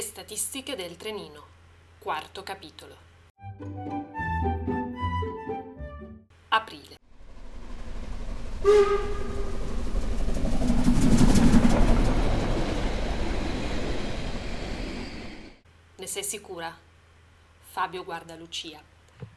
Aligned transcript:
Le 0.00 0.06
statistiche 0.06 0.76
del 0.76 0.96
trenino. 0.96 1.44
Quarto 1.98 2.42
capitolo. 2.42 2.96
Aprile. 6.48 6.96
Ne 15.96 16.06
sei 16.06 16.24
sicura? 16.24 16.74
Fabio 17.60 18.02
guarda 18.02 18.36
Lucia. 18.36 18.82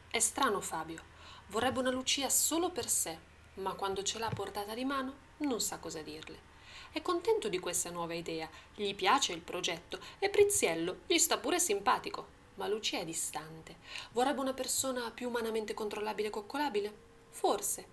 È 0.08 0.18
strano 0.18 0.62
Fabio. 0.62 1.02
Vorrebbe 1.48 1.80
una 1.80 1.90
Lucia 1.90 2.30
solo 2.30 2.70
per 2.70 2.88
sé, 2.88 3.18
ma 3.56 3.74
quando 3.74 4.02
ce 4.02 4.18
l'ha 4.18 4.30
portata 4.30 4.72
di 4.72 4.86
mano 4.86 5.12
non 5.40 5.60
sa 5.60 5.76
cosa 5.76 6.00
dirle. 6.00 6.53
È 6.94 7.02
contento 7.02 7.48
di 7.48 7.58
questa 7.58 7.90
nuova 7.90 8.14
idea, 8.14 8.48
gli 8.72 8.94
piace 8.94 9.32
il 9.32 9.40
progetto 9.40 9.98
e 10.20 10.30
Priziello 10.30 11.00
gli 11.08 11.18
sta 11.18 11.38
pure 11.38 11.58
simpatico. 11.58 12.24
Ma 12.54 12.68
Lucia 12.68 13.00
è 13.00 13.04
distante. 13.04 13.78
Vorrebbe 14.12 14.38
una 14.38 14.54
persona 14.54 15.10
più 15.10 15.26
umanamente 15.26 15.74
controllabile 15.74 16.28
e 16.28 16.30
coccolabile? 16.30 16.94
Forse. 17.30 17.84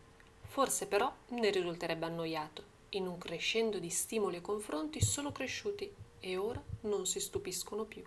Forse 0.43 0.85
però 0.85 1.11
ne 1.29 1.49
risulterebbe 1.49 2.05
annoiato. 2.05 2.63
In 2.89 3.07
un 3.07 3.17
crescendo 3.17 3.79
di 3.79 3.89
stimoli 3.89 4.35
e 4.35 4.41
confronti 4.41 5.01
sono 5.01 5.31
cresciuti 5.31 5.91
e 6.19 6.37
ora 6.37 6.63
non 6.81 7.07
si 7.07 7.19
stupiscono 7.19 7.85
più. 7.85 8.03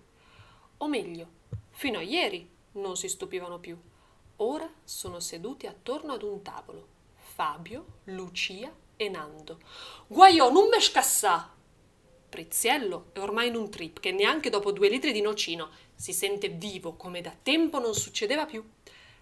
O 0.77 0.87
meglio, 0.87 1.29
fino 1.71 1.99
a 1.99 2.03
ieri 2.03 2.49
non 2.75 2.97
si 2.97 3.09
stupivano 3.09 3.59
più. 3.59 3.77
Ora 4.37 4.73
sono 4.85 5.19
seduti 5.19 5.67
attorno 5.67 6.13
ad 6.13 6.23
un 6.23 6.41
tavolo. 6.43 6.87
Fabio, 7.17 7.85
Lucia 8.05 8.73
e 8.97 9.09
Nando. 9.09 9.61
Guaiò, 10.07 10.51
non 10.51 10.69
me 10.69 10.81
scassà! 10.81 11.53
Priziello 12.29 13.11
è 13.13 13.21
ormai 13.21 13.49
in 13.49 13.55
un 13.55 13.71
trip 13.71 14.01
che 14.01 14.11
neanche 14.11 14.51
dopo 14.51 14.73
due 14.73 14.89
litri 14.89 15.13
di 15.13 15.21
nocino 15.21 15.71
si 15.95 16.13
sente 16.13 16.49
vivo 16.49 16.95
come 16.95 17.21
da 17.21 17.33
tempo 17.41 17.79
non 17.79 17.95
succedeva 17.95 18.45
più. 18.45 18.69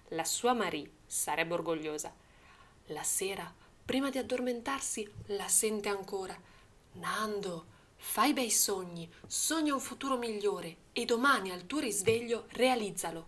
La 0.08 0.24
sua 0.24 0.54
Marie 0.54 0.90
sarebbe 1.06 1.54
orgogliosa. 1.54 2.14
La 2.86 3.02
sera, 3.02 3.52
prima 3.84 4.08
di 4.08 4.18
addormentarsi, 4.18 5.06
la 5.26 5.48
sente 5.48 5.90
ancora. 5.90 6.34
Nando, 6.92 7.66
fai 7.96 8.32
bei 8.32 8.50
sogni, 8.50 9.10
sogna 9.26 9.74
un 9.74 9.80
futuro 9.80 10.16
migliore 10.16 10.76
e 10.92 11.04
domani 11.04 11.50
al 11.50 11.66
tuo 11.66 11.80
risveglio 11.80 12.46
realizzalo. 12.52 13.26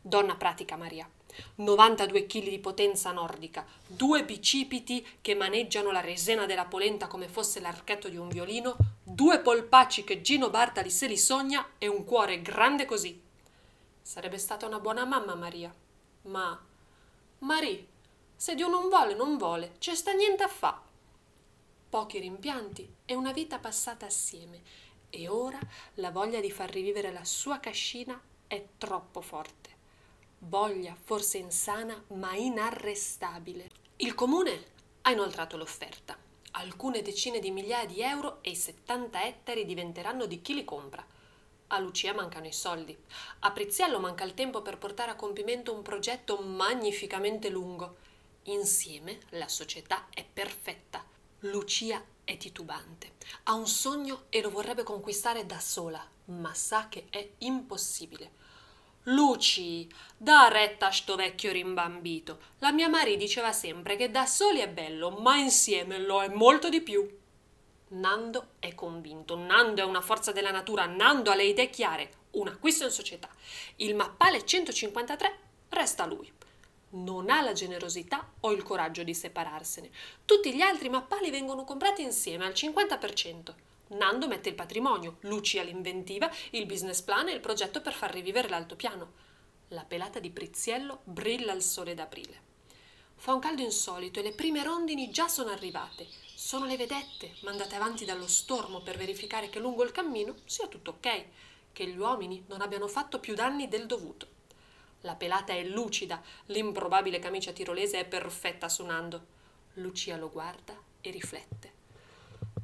Donna 0.00 0.34
pratica 0.34 0.76
Maria. 0.76 1.08
92 1.56 2.26
kg 2.26 2.48
di 2.48 2.58
potenza 2.58 3.12
nordica, 3.12 3.66
due 3.86 4.24
bicipiti 4.24 5.06
che 5.20 5.34
maneggiano 5.34 5.90
la 5.90 6.00
resena 6.00 6.46
della 6.46 6.64
polenta 6.64 7.06
come 7.06 7.28
fosse 7.28 7.60
l'archetto 7.60 8.08
di 8.08 8.16
un 8.16 8.28
violino, 8.28 8.76
due 9.02 9.40
polpacci 9.40 10.04
che 10.04 10.20
Gino 10.20 10.50
Bartali 10.50 10.90
se 10.90 11.06
li 11.06 11.16
sogna 11.16 11.72
e 11.78 11.86
un 11.86 12.04
cuore 12.04 12.42
grande 12.42 12.84
così. 12.84 13.20
Sarebbe 14.02 14.38
stata 14.38 14.66
una 14.66 14.80
buona 14.80 15.04
mamma 15.04 15.34
Maria. 15.34 15.74
Ma 16.22 16.60
Marie, 17.38 17.86
se 18.36 18.54
Dio 18.54 18.68
non 18.68 18.88
vuole, 18.88 19.14
non 19.14 19.36
vuole, 19.36 19.76
c'è 19.78 19.94
sta 19.94 20.12
niente 20.12 20.42
a 20.42 20.48
fa. 20.48 20.82
Pochi 21.88 22.18
rimpianti 22.18 22.96
e 23.04 23.14
una 23.14 23.32
vita 23.32 23.58
passata 23.58 24.06
assieme. 24.06 24.62
E 25.10 25.28
ora 25.28 25.60
la 25.94 26.10
voglia 26.10 26.40
di 26.40 26.50
far 26.50 26.70
rivivere 26.70 27.12
la 27.12 27.24
sua 27.24 27.60
cascina 27.60 28.20
è 28.46 28.64
troppo 28.76 29.20
forte 29.20 29.73
voglia 30.48 30.96
forse 31.02 31.38
insana 31.38 32.02
ma 32.08 32.34
inarrestabile. 32.34 33.70
Il 33.96 34.14
comune 34.14 34.64
ha 35.02 35.10
inoltrato 35.10 35.56
l'offerta. 35.56 36.16
Alcune 36.52 37.02
decine 37.02 37.40
di 37.40 37.50
migliaia 37.50 37.86
di 37.86 38.00
euro 38.00 38.38
e 38.42 38.50
i 38.50 38.56
70 38.56 39.24
ettari 39.24 39.64
diventeranno 39.64 40.26
di 40.26 40.40
chi 40.40 40.54
li 40.54 40.64
compra. 40.64 41.04
A 41.68 41.78
Lucia 41.78 42.14
mancano 42.14 42.46
i 42.46 42.52
soldi. 42.52 42.96
A 43.40 43.50
Priziello 43.50 43.98
manca 43.98 44.24
il 44.24 44.34
tempo 44.34 44.62
per 44.62 44.78
portare 44.78 45.10
a 45.10 45.16
compimento 45.16 45.72
un 45.74 45.82
progetto 45.82 46.36
magnificamente 46.38 47.48
lungo. 47.48 47.96
Insieme 48.44 49.18
la 49.30 49.48
società 49.48 50.06
è 50.10 50.24
perfetta. 50.24 51.04
Lucia 51.40 52.02
è 52.22 52.36
titubante. 52.36 53.12
Ha 53.44 53.54
un 53.54 53.66
sogno 53.66 54.24
e 54.28 54.40
lo 54.40 54.50
vorrebbe 54.50 54.82
conquistare 54.82 55.46
da 55.46 55.58
sola, 55.58 56.06
ma 56.26 56.54
sa 56.54 56.88
che 56.88 57.06
è 57.10 57.28
impossibile. 57.38 58.42
Luci, 59.08 59.86
da 60.16 60.48
retta 60.48 60.86
a 60.86 60.90
sto 60.90 61.14
vecchio 61.14 61.52
rimbambito. 61.52 62.38
La 62.60 62.72
mia 62.72 62.88
Marie 62.88 63.18
diceva 63.18 63.52
sempre 63.52 63.96
che 63.96 64.10
da 64.10 64.24
soli 64.24 64.60
è 64.60 64.68
bello, 64.68 65.10
ma 65.10 65.36
insieme 65.36 65.98
lo 65.98 66.22
è 66.22 66.28
molto 66.28 66.70
di 66.70 66.80
più. 66.80 67.06
Nando 67.88 68.52
è 68.58 68.74
convinto, 68.74 69.36
Nando 69.36 69.82
è 69.82 69.84
una 69.84 70.00
forza 70.00 70.32
della 70.32 70.50
natura, 70.50 70.86
Nando 70.86 71.30
ha 71.30 71.34
le 71.34 71.44
idee 71.44 71.68
chiare, 71.68 72.12
un 72.32 72.48
acquisto 72.48 72.84
in 72.84 72.90
società. 72.90 73.28
Il 73.76 73.94
mappale 73.94 74.46
153 74.46 75.38
resta 75.68 76.06
lui. 76.06 76.32
Non 76.92 77.28
ha 77.28 77.42
la 77.42 77.52
generosità 77.52 78.32
o 78.40 78.52
il 78.52 78.62
coraggio 78.62 79.02
di 79.02 79.12
separarsene. 79.12 79.90
Tutti 80.24 80.54
gli 80.54 80.62
altri 80.62 80.88
mappali 80.88 81.30
vengono 81.30 81.64
comprati 81.64 82.00
insieme 82.00 82.46
al 82.46 82.52
50%. 82.52 83.54
Nando 83.94 84.26
mette 84.26 84.48
il 84.48 84.56
patrimonio, 84.56 85.18
Lucia 85.20 85.62
l'inventiva, 85.62 86.30
il 86.50 86.66
business 86.66 87.00
plan 87.00 87.28
e 87.28 87.32
il 87.32 87.40
progetto 87.40 87.80
per 87.80 87.92
far 87.92 88.12
rivivere 88.12 88.48
l'altopiano. 88.48 89.12
La 89.68 89.84
pelata 89.84 90.18
di 90.18 90.30
Priziello 90.30 91.02
brilla 91.04 91.52
al 91.52 91.62
sole 91.62 91.94
d'aprile. 91.94 92.42
Fa 93.14 93.32
un 93.32 93.40
caldo 93.40 93.62
insolito 93.62 94.18
e 94.18 94.24
le 94.24 94.32
prime 94.32 94.64
rondini 94.64 95.10
già 95.10 95.28
sono 95.28 95.50
arrivate. 95.50 96.08
Sono 96.34 96.66
le 96.66 96.76
vedette, 96.76 97.36
mandate 97.42 97.76
avanti 97.76 98.04
dallo 98.04 98.26
stormo 98.26 98.80
per 98.82 98.96
verificare 98.96 99.48
che 99.48 99.60
lungo 99.60 99.84
il 99.84 99.92
cammino 99.92 100.34
sia 100.44 100.66
tutto 100.66 100.90
ok, 100.90 101.24
che 101.72 101.86
gli 101.86 101.96
uomini 101.96 102.44
non 102.48 102.62
abbiano 102.62 102.88
fatto 102.88 103.20
più 103.20 103.34
danni 103.34 103.68
del 103.68 103.86
dovuto. 103.86 104.26
La 105.02 105.14
pelata 105.14 105.52
è 105.52 105.62
lucida, 105.62 106.20
l'improbabile 106.46 107.20
camicia 107.20 107.52
tirolese 107.52 108.00
è 108.00 108.04
perfetta 108.04 108.68
su 108.68 108.84
Nando. 108.84 109.26
Lucia 109.74 110.16
lo 110.16 110.30
guarda 110.30 110.76
e 111.00 111.10
riflette. 111.10 111.72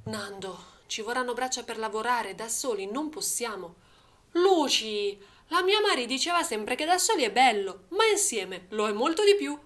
Nando, 0.05 0.79
ci 0.91 1.03
vorranno 1.03 1.35
braccia 1.35 1.63
per 1.63 1.79
lavorare, 1.79 2.35
da 2.35 2.49
soli 2.49 2.91
non 2.91 3.11
possiamo. 3.11 3.77
Luci, 4.33 5.17
la 5.47 5.63
mia 5.63 5.81
Mari 5.81 6.05
diceva 6.05 6.43
sempre 6.43 6.75
che 6.75 6.85
da 6.85 6.99
soli 6.99 7.23
è 7.23 7.31
bello, 7.31 7.85
ma 7.91 8.05
insieme 8.07 8.67
lo 8.71 8.89
è 8.89 8.93
molto 8.93 9.23
di 9.23 9.37
più. 9.37 9.57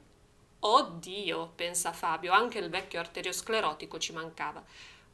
Oddio, 0.59 1.53
pensa 1.57 1.95
Fabio, 1.95 2.31
anche 2.31 2.59
il 2.59 2.69
vecchio 2.69 3.01
arteriosclerotico 3.01 3.99
ci 3.99 4.13
mancava. 4.13 4.63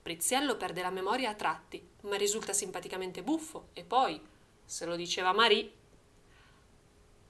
Priziello 0.03 0.57
perde 0.57 0.83
la 0.83 0.91
memoria 0.91 1.31
a 1.31 1.35
tratti, 1.35 1.81
ma 2.01 2.17
risulta 2.17 2.53
simpaticamente 2.53 3.23
buffo. 3.23 3.69
E 3.73 3.85
poi, 3.85 4.21
se 4.65 4.87
lo 4.87 4.97
diceva 4.97 5.33
Marie. 5.33 5.73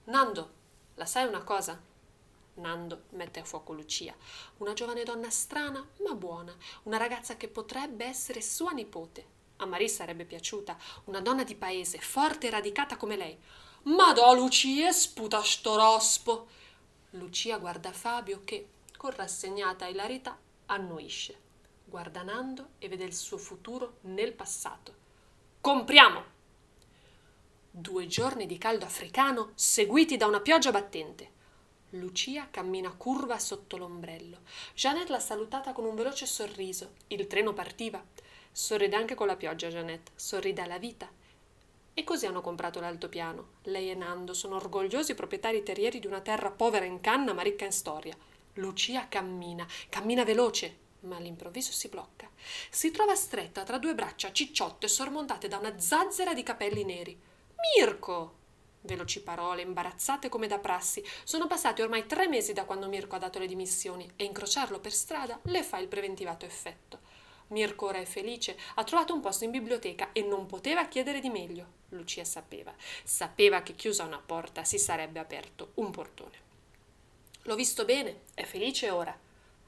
Nando, 0.05 0.51
la 0.95 1.05
sai 1.05 1.27
una 1.27 1.43
cosa? 1.43 1.79
Nando 2.55 3.03
mette 3.11 3.39
a 3.39 3.45
fuoco 3.45 3.73
Lucia, 3.73 4.15
una 4.57 4.73
giovane 4.73 5.03
donna 5.03 5.29
strana 5.29 5.85
ma 6.03 6.13
buona, 6.13 6.55
una 6.83 6.97
ragazza 6.97 7.37
che 7.37 7.47
potrebbe 7.47 8.05
essere 8.05 8.41
sua 8.41 8.71
nipote. 8.71 9.39
A 9.57 9.65
Marie 9.65 9.87
sarebbe 9.87 10.25
piaciuta, 10.25 10.77
una 11.05 11.21
donna 11.21 11.43
di 11.43 11.55
paese, 11.55 11.99
forte 11.99 12.47
e 12.47 12.49
radicata 12.49 12.97
come 12.97 13.15
lei. 13.15 13.37
Madò 13.83 14.33
Lucia, 14.33 14.91
sputa 14.91 15.41
sto 15.43 15.75
rospo! 15.75 16.47
Lucia 17.11 17.57
guarda 17.57 17.91
Fabio 17.91 18.41
che, 18.43 18.67
con 18.97 19.11
rassegnata 19.11 19.87
ilarità, 19.87 20.37
annuisce. 20.67 21.39
Guarda 21.85 22.21
Nando 22.23 22.69
e 22.79 22.87
vede 22.87 23.03
il 23.03 23.13
suo 23.13 23.37
futuro 23.37 23.97
nel 24.01 24.33
passato. 24.33 24.95
Compriamo! 25.61 26.23
Due 27.69 28.07
giorni 28.07 28.45
di 28.45 28.57
caldo 28.57 28.85
africano 28.85 29.51
seguiti 29.55 30.17
da 30.17 30.25
una 30.25 30.41
pioggia 30.41 30.71
battente. 30.71 31.39
Lucia 31.95 32.47
cammina 32.49 32.93
curva 32.95 33.37
sotto 33.37 33.75
l'ombrello. 33.75 34.39
Janet 34.73 35.09
l'ha 35.09 35.19
salutata 35.19 35.73
con 35.73 35.83
un 35.83 35.93
veloce 35.93 36.25
sorriso. 36.25 36.93
Il 37.07 37.27
treno 37.27 37.51
partiva. 37.51 38.01
Sorride 38.49 38.95
anche 38.95 39.13
con 39.13 39.27
la 39.27 39.35
pioggia, 39.35 39.67
Janet. 39.67 40.11
Sorride 40.15 40.61
alla 40.61 40.77
vita. 40.77 41.09
E 41.93 42.03
così 42.05 42.25
hanno 42.25 42.39
comprato 42.39 42.79
l'altopiano. 42.79 43.55
Lei 43.63 43.91
e 43.91 43.95
Nando 43.95 44.33
sono 44.33 44.55
orgogliosi 44.55 45.15
proprietari 45.15 45.63
terrieri 45.63 45.99
di 45.99 46.07
una 46.07 46.21
terra 46.21 46.49
povera 46.49 46.85
in 46.85 47.01
canna 47.01 47.33
ma 47.33 47.41
ricca 47.41 47.65
in 47.65 47.73
storia. 47.73 48.15
Lucia 48.53 49.09
cammina, 49.09 49.67
cammina 49.89 50.23
veloce, 50.23 50.77
ma 51.01 51.17
all'improvviso 51.17 51.73
si 51.73 51.89
blocca. 51.89 52.29
Si 52.69 52.91
trova 52.91 53.15
stretta 53.15 53.63
tra 53.63 53.77
due 53.77 53.95
braccia 53.95 54.31
cicciotte 54.31 54.87
sormontate 54.87 55.49
da 55.49 55.57
una 55.57 55.77
zazzera 55.77 56.33
di 56.33 56.43
capelli 56.43 56.85
neri. 56.85 57.19
Mirko! 57.75 58.39
Veloci 58.81 59.21
parole, 59.21 59.61
imbarazzate 59.61 60.27
come 60.27 60.47
da 60.47 60.57
prassi. 60.57 61.03
Sono 61.23 61.47
passati 61.47 61.81
ormai 61.81 62.07
tre 62.07 62.27
mesi 62.27 62.53
da 62.53 62.65
quando 62.65 62.87
Mirko 62.87 63.15
ha 63.15 63.19
dato 63.19 63.39
le 63.39 63.47
dimissioni 63.47 64.11
e 64.15 64.23
incrociarlo 64.23 64.79
per 64.79 64.91
strada 64.91 65.39
le 65.43 65.63
fa 65.63 65.77
il 65.77 65.87
preventivato 65.87 66.45
effetto. 66.45 66.99
Mirko 67.47 67.87
ora 67.87 67.99
è 67.99 68.05
felice, 68.05 68.57
ha 68.75 68.83
trovato 68.83 69.13
un 69.13 69.19
posto 69.19 69.43
in 69.43 69.51
biblioteca 69.51 70.09
e 70.13 70.21
non 70.21 70.45
poteva 70.45 70.87
chiedere 70.87 71.19
di 71.19 71.29
meglio. 71.29 71.79
Lucia 71.89 72.23
sapeva, 72.23 72.73
sapeva 73.03 73.61
che 73.61 73.75
chiusa 73.75 74.05
una 74.05 74.21
porta 74.25 74.63
si 74.63 74.79
sarebbe 74.79 75.19
aperto 75.19 75.71
un 75.75 75.91
portone. 75.91 76.49
L'ho 77.43 77.55
visto 77.55 77.85
bene, 77.85 78.21
è 78.33 78.43
felice 78.45 78.89
ora. 78.89 79.17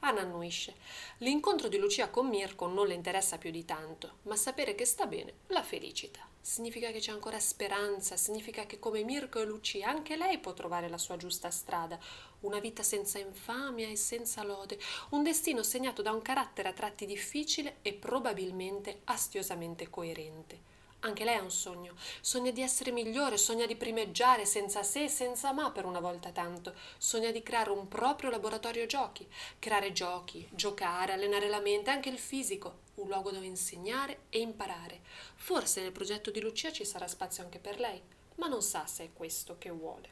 Anna 0.06 0.20
annuisce. 0.20 0.74
L'incontro 1.18 1.68
di 1.68 1.78
Lucia 1.78 2.10
con 2.10 2.28
Mirko 2.28 2.66
non 2.66 2.86
le 2.86 2.92
interessa 2.92 3.38
più 3.38 3.50
di 3.50 3.64
tanto, 3.64 4.18
ma 4.24 4.36
sapere 4.36 4.74
che 4.74 4.84
sta 4.84 5.06
bene 5.06 5.32
la 5.46 5.62
felicita. 5.62 6.20
Significa 6.42 6.90
che 6.90 6.98
c'è 6.98 7.10
ancora 7.10 7.40
speranza, 7.40 8.18
significa 8.18 8.66
che 8.66 8.78
come 8.78 9.02
Mirko 9.02 9.40
e 9.40 9.46
Lucia 9.46 9.88
anche 9.88 10.16
lei 10.16 10.38
può 10.40 10.52
trovare 10.52 10.90
la 10.90 10.98
sua 10.98 11.16
giusta 11.16 11.50
strada, 11.50 11.98
una 12.40 12.60
vita 12.60 12.82
senza 12.82 13.18
infamia 13.18 13.88
e 13.88 13.96
senza 13.96 14.42
lode, 14.42 14.78
un 15.10 15.22
destino 15.22 15.62
segnato 15.62 16.02
da 16.02 16.12
un 16.12 16.20
carattere 16.20 16.68
a 16.68 16.74
tratti 16.74 17.06
difficile 17.06 17.78
e 17.80 17.94
probabilmente 17.94 19.00
astiosamente 19.04 19.88
coerente. 19.88 20.73
Anche 21.04 21.24
lei 21.24 21.36
ha 21.36 21.42
un 21.42 21.50
sogno, 21.50 21.94
sogna 22.22 22.50
di 22.50 22.62
essere 22.62 22.90
migliore, 22.90 23.36
sogna 23.36 23.66
di 23.66 23.76
primeggiare 23.76 24.46
senza 24.46 24.82
se 24.82 25.04
e 25.04 25.08
senza 25.08 25.52
ma 25.52 25.70
per 25.70 25.84
una 25.84 26.00
volta 26.00 26.30
tanto, 26.30 26.74
sogna 26.96 27.30
di 27.30 27.42
creare 27.42 27.68
un 27.70 27.86
proprio 27.88 28.30
laboratorio 28.30 28.86
giochi, 28.86 29.28
creare 29.58 29.92
giochi, 29.92 30.48
giocare, 30.50 31.12
allenare 31.12 31.48
la 31.48 31.60
mente, 31.60 31.90
anche 31.90 32.08
il 32.08 32.18
fisico, 32.18 32.78
un 32.94 33.08
luogo 33.08 33.30
dove 33.30 33.44
insegnare 33.44 34.20
e 34.30 34.40
imparare. 34.40 35.02
Forse 35.34 35.82
nel 35.82 35.92
progetto 35.92 36.30
di 36.30 36.40
Lucia 36.40 36.72
ci 36.72 36.86
sarà 36.86 37.06
spazio 37.06 37.42
anche 37.42 37.58
per 37.58 37.78
lei, 37.78 38.00
ma 38.36 38.48
non 38.48 38.62
sa 38.62 38.86
se 38.86 39.04
è 39.04 39.10
questo 39.12 39.56
che 39.58 39.68
vuole. 39.68 40.08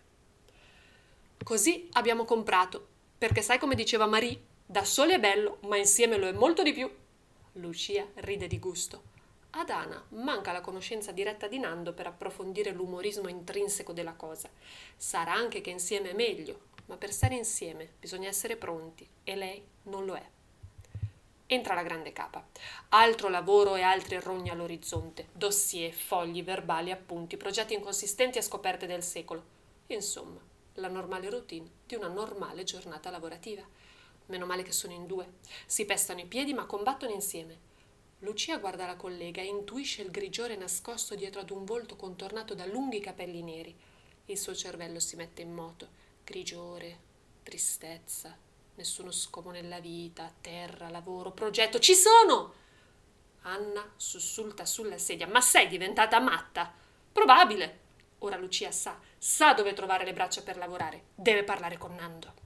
Così 1.42 1.88
abbiamo 1.92 2.26
comprato, 2.26 2.86
perché 3.16 3.40
sai 3.40 3.58
come 3.58 3.74
diceva 3.74 4.04
Marie, 4.04 4.38
da 4.66 4.84
soli 4.84 5.14
è 5.14 5.18
bello, 5.18 5.56
ma 5.62 5.78
insieme 5.78 6.18
lo 6.18 6.26
è 6.26 6.32
molto 6.32 6.62
di 6.62 6.74
più. 6.74 6.90
Lucia 7.52 8.06
ride 8.16 8.46
di 8.46 8.58
gusto. 8.58 9.11
Ad 9.54 9.68
Ana 9.68 10.02
manca 10.10 10.50
la 10.50 10.62
conoscenza 10.62 11.12
diretta 11.12 11.46
di 11.46 11.58
Nando 11.58 11.92
per 11.92 12.06
approfondire 12.06 12.70
l'umorismo 12.70 13.28
intrinseco 13.28 13.92
della 13.92 14.14
cosa. 14.14 14.48
Sarà 14.96 15.34
anche 15.34 15.60
che 15.60 15.68
insieme 15.68 16.10
è 16.10 16.14
meglio, 16.14 16.68
ma 16.86 16.96
per 16.96 17.12
stare 17.12 17.34
insieme 17.34 17.90
bisogna 18.00 18.28
essere 18.28 18.56
pronti 18.56 19.06
e 19.22 19.36
lei 19.36 19.62
non 19.84 20.06
lo 20.06 20.14
è. 20.14 20.26
Entra 21.44 21.74
la 21.74 21.82
grande 21.82 22.14
capa. 22.14 22.46
Altro 22.88 23.28
lavoro 23.28 23.74
e 23.74 23.82
altri 23.82 24.18
rogni 24.20 24.48
all'orizzonte. 24.48 25.28
Dossier, 25.32 25.92
fogli, 25.92 26.42
verbali, 26.42 26.90
appunti, 26.90 27.36
progetti 27.36 27.74
inconsistenti 27.74 28.38
e 28.38 28.42
scoperte 28.42 28.86
del 28.86 29.02
secolo. 29.02 29.44
Insomma, 29.88 30.40
la 30.76 30.88
normale 30.88 31.28
routine 31.28 31.68
di 31.84 31.94
una 31.94 32.08
normale 32.08 32.64
giornata 32.64 33.10
lavorativa. 33.10 33.62
Meno 34.26 34.46
male 34.46 34.62
che 34.62 34.72
sono 34.72 34.94
in 34.94 35.06
due. 35.06 35.30
Si 35.66 35.84
pestano 35.84 36.20
i 36.20 36.26
piedi 36.26 36.54
ma 36.54 36.64
combattono 36.64 37.12
insieme 37.12 37.70
Lucia 38.22 38.58
guarda 38.58 38.86
la 38.86 38.94
collega 38.94 39.42
e 39.42 39.46
intuisce 39.46 40.00
il 40.00 40.12
grigiore 40.12 40.54
nascosto 40.54 41.16
dietro 41.16 41.40
ad 41.40 41.50
un 41.50 41.64
volto 41.64 41.96
contornato 41.96 42.54
da 42.54 42.64
lunghi 42.66 43.00
capelli 43.00 43.42
neri. 43.42 43.76
Il 44.26 44.38
suo 44.38 44.54
cervello 44.54 45.00
si 45.00 45.16
mette 45.16 45.42
in 45.42 45.52
moto. 45.52 45.88
Grigiore, 46.22 46.98
tristezza, 47.42 48.36
nessuno 48.76 49.10
scopo 49.10 49.50
nella 49.50 49.80
vita, 49.80 50.32
terra, 50.40 50.88
lavoro, 50.88 51.32
progetto. 51.32 51.80
Ci 51.80 51.94
sono! 51.94 52.54
Anna 53.42 53.92
sussulta 53.96 54.64
sulla 54.66 54.98
sedia. 54.98 55.26
Ma 55.26 55.40
sei 55.40 55.66
diventata 55.66 56.20
matta? 56.20 56.72
Probabile. 57.10 57.80
Ora 58.18 58.36
Lucia 58.36 58.70
sa, 58.70 59.00
sa 59.18 59.52
dove 59.52 59.72
trovare 59.72 60.04
le 60.04 60.12
braccia 60.12 60.42
per 60.42 60.58
lavorare. 60.58 61.06
Deve 61.16 61.42
parlare 61.42 61.76
con 61.76 61.92
Nando. 61.96 62.41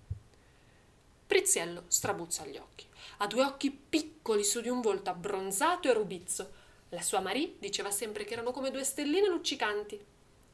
Priziello 1.46 1.84
strabuzza 1.87 2.44
gli 2.44 2.56
occhi. 2.56 2.88
Ha 3.19 3.28
due 3.28 3.44
occhi 3.44 3.70
piccoli 3.70 4.43
su 4.43 4.60
di 4.60 4.69
un 4.69 4.81
volto 4.81 5.10
abbronzato 5.10 5.88
e 5.88 5.93
rubizzo. 5.93 6.50
La 6.88 7.02
sua 7.02 7.20
Marie 7.20 7.54
diceva 7.60 7.93
sempre 7.93 8.25
che 8.25 8.32
erano 8.32 8.50
come 8.50 8.72
due 8.72 8.82
stelline 8.82 9.28
luccicanti. 9.28 10.04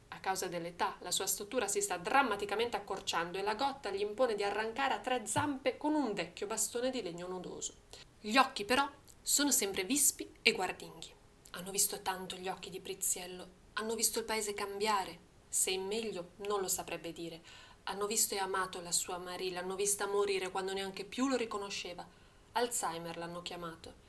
A 0.09 0.21
causa 0.21 0.49
dell'età, 0.49 0.99
la 1.00 1.11
sua 1.11 1.25
struttura 1.25 1.67
si 1.67 1.81
sta 1.81 1.97
drammaticamente 1.97 2.77
accorciando 2.77 3.39
e 3.39 3.43
la 3.43 3.55
gotta 3.55 3.91
gli 3.91 4.03
impone 4.03 4.35
di 4.35 4.43
arrancare 4.43 4.93
a 4.93 4.99
tre 4.99 5.25
zampe 5.25 5.79
con 5.79 5.94
un 5.94 6.12
vecchio 6.12 6.47
bastone 6.47 6.91
di 6.91 7.00
legno 7.00 7.27
nodoso. 7.27 7.73
Gli 8.21 8.37
occhi, 8.37 8.67
però, 8.67 8.87
sono 9.23 9.50
sempre 9.50 9.85
vispi 9.85 10.31
e 10.43 10.53
guardinghi. 10.53 11.11
Hanno 11.53 11.71
visto 11.71 12.03
tanto 12.03 12.37
gli 12.37 12.49
occhi 12.49 12.69
di 12.69 12.81
Priziello, 12.81 13.49
hanno 13.73 13.95
visto 13.95 14.19
il 14.19 14.27
paese 14.27 14.53
cambiare. 14.53 15.31
Se 15.49 15.71
in 15.71 15.87
meglio 15.87 16.33
non 16.47 16.61
lo 16.61 16.69
saprebbe 16.69 17.12
dire. 17.12 17.41
Hanno 17.84 18.06
visto 18.06 18.34
e 18.34 18.38
amato 18.38 18.81
la 18.81 18.93
sua 18.93 19.19
Marie, 19.19 19.50
l'hanno 19.50 19.75
vista 19.75 20.06
morire 20.06 20.50
quando 20.50 20.73
neanche 20.73 21.05
più 21.05 21.29
lo 21.29 21.37
riconosceva. 21.37 22.06
Alzheimer 22.52 23.17
l'hanno 23.17 23.43
chiamato. 23.43 24.00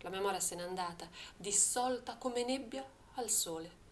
La 0.00 0.10
memoria 0.10 0.40
se 0.40 0.54
n'è 0.54 0.62
andata, 0.62 1.08
dissolta 1.36 2.16
come 2.16 2.44
nebbia 2.44 2.86
al 3.14 3.30
sole. 3.30 3.82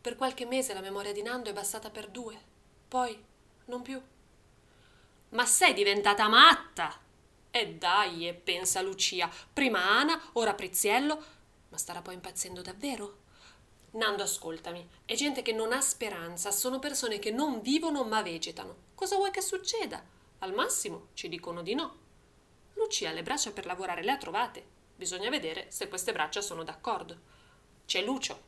Per 0.00 0.14
qualche 0.14 0.46
mese 0.46 0.72
la 0.72 0.80
memoria 0.80 1.12
di 1.12 1.22
Nando 1.22 1.50
è 1.50 1.52
bastata 1.52 1.90
per 1.90 2.08
due, 2.08 2.40
poi 2.86 3.20
non 3.64 3.82
più. 3.82 4.00
Ma 5.30 5.44
sei 5.44 5.74
diventata 5.74 6.28
matta! 6.28 7.00
E 7.50 7.74
dai, 7.74 8.28
e 8.28 8.34
pensa 8.34 8.82
Lucia, 8.82 9.28
prima 9.52 9.80
Ana, 9.82 10.20
ora 10.34 10.54
Priziello, 10.54 11.24
ma 11.70 11.76
starà 11.76 12.02
poi 12.02 12.14
impazzendo 12.14 12.62
davvero? 12.62 13.24
Nando, 13.96 14.24
ascoltami, 14.24 14.86
è 15.06 15.14
gente 15.14 15.40
che 15.40 15.52
non 15.52 15.72
ha 15.72 15.80
speranza, 15.80 16.50
sono 16.50 16.78
persone 16.78 17.18
che 17.18 17.30
non 17.30 17.62
vivono 17.62 18.04
ma 18.04 18.20
vegetano. 18.20 18.76
Cosa 18.94 19.16
vuoi 19.16 19.30
che 19.30 19.40
succeda? 19.40 20.04
Al 20.40 20.52
massimo 20.52 21.08
ci 21.14 21.30
dicono 21.30 21.62
di 21.62 21.74
no. 21.74 21.96
Lucia 22.74 23.10
le 23.12 23.22
braccia 23.22 23.52
per 23.52 23.64
lavorare 23.64 24.02
le 24.02 24.10
ha 24.10 24.18
trovate. 24.18 24.62
Bisogna 24.94 25.30
vedere 25.30 25.68
se 25.70 25.88
queste 25.88 26.12
braccia 26.12 26.42
sono 26.42 26.62
d'accordo. 26.62 27.18
C'è 27.86 28.02
Lucio, 28.02 28.38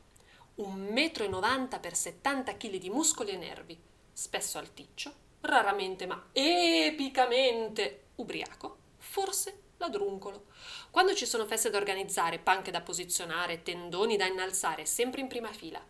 un 0.55 0.87
metro 0.91 1.23
e 1.23 1.27
novanta 1.27 1.79
per 1.79 1.95
70 1.95 2.55
kg 2.55 2.75
di 2.75 2.91
muscoli 2.91 3.31
e 3.31 3.37
nervi, 3.37 3.75
spesso 4.13 4.59
alticcio, 4.59 5.11
raramente 5.41 6.05
ma 6.05 6.29
epicamente 6.31 8.09
ubriaco, 8.17 8.77
forse 8.97 9.61
ladruncolo. 9.79 10.45
Quando 10.91 11.15
ci 11.15 11.25
sono 11.25 11.45
feste 11.45 11.69
da 11.69 11.77
organizzare, 11.77 12.37
panche 12.37 12.69
da 12.71 12.81
posizionare, 12.81 13.63
tendoni 13.63 14.17
da 14.17 14.27
innalzare, 14.27 14.85
sempre 14.85 15.21
in 15.21 15.27
prima 15.27 15.51
fila. 15.51 15.81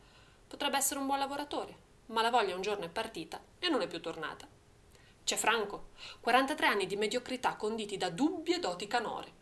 Potrebbe 0.48 0.78
essere 0.78 1.00
un 1.00 1.08
buon 1.08 1.20
lavoratore, 1.20 1.76
ma 2.08 2.22
la 2.22 2.30
voglia 2.30 2.56
un 2.56 2.62
giorno 2.62 2.86
è 2.86 2.90
partita 2.90 3.42
e 3.60 3.68
non 3.70 3.82
è 3.82 3.88
più 3.88 4.00
tornata. 4.00 4.48
C'è 5.24 5.36
Franco, 5.36 5.90
43 6.22 6.66
anni 6.66 6.88
di 6.88 6.96
mediocrità 6.96 7.56
conditi 7.56 7.98
da 7.98 8.10
dubbie 8.10 8.60
doti 8.60 8.88
canore. 8.88 9.34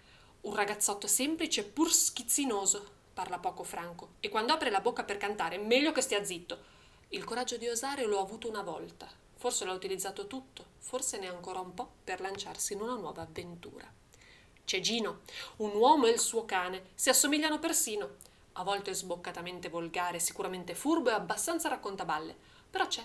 Un 0.41 0.55
ragazzotto 0.55 1.07
semplice 1.07 1.63
pur 1.63 1.91
schizzinoso. 1.91 2.95
Parla 3.13 3.39
poco 3.39 3.63
Franco 3.63 4.11
e 4.19 4.29
quando 4.29 4.53
apre 4.53 4.69
la 4.69 4.81
bocca 4.81 5.03
per 5.03 5.17
cantare 5.17 5.57
meglio 5.57 5.91
che 5.91 6.01
stia 6.01 6.23
zitto. 6.23 6.75
Il 7.09 7.23
coraggio 7.23 7.57
di 7.57 7.67
osare 7.67 8.05
lo 8.05 8.19
ha 8.19 8.21
avuto 8.21 8.47
una 8.49 8.61
volta. 8.61 9.09
Forse 9.35 9.65
l'ha 9.65 9.73
utilizzato 9.73 10.27
tutto, 10.27 10.65
forse 10.79 11.17
ne 11.19 11.27
ha 11.27 11.31
ancora 11.31 11.59
un 11.59 11.73
po' 11.73 11.89
per 12.03 12.19
lanciarsi 12.19 12.73
in 12.73 12.81
una 12.81 12.95
nuova 12.95 13.21
avventura. 13.21 13.96
C'è 14.67 14.81
Gino, 14.81 15.21
un 15.59 15.77
uomo 15.77 16.07
e 16.07 16.09
il 16.09 16.19
suo 16.19 16.43
cane, 16.43 16.87
si 16.93 17.07
assomigliano 17.07 17.57
persino. 17.57 18.15
A 18.53 18.63
volte 18.63 18.93
sboccatamente 18.93 19.69
volgare, 19.69 20.19
sicuramente 20.19 20.75
furbo 20.75 21.09
e 21.09 21.13
abbastanza 21.13 21.69
raccontaballe, 21.69 22.35
però 22.69 22.85
c'è. 22.85 23.01